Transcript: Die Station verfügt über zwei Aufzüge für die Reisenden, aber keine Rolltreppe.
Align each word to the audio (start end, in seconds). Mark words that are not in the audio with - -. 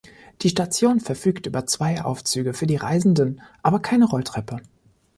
Die 0.41 0.49
Station 0.49 0.99
verfügt 0.99 1.45
über 1.45 1.67
zwei 1.67 2.01
Aufzüge 2.03 2.55
für 2.55 2.65
die 2.65 2.75
Reisenden, 2.75 3.39
aber 3.61 3.79
keine 3.79 4.05
Rolltreppe. 4.07 4.57